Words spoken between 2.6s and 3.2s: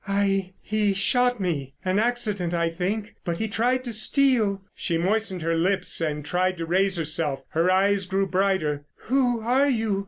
think;